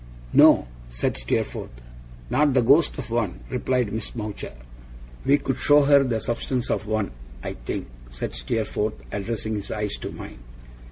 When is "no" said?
0.33-0.67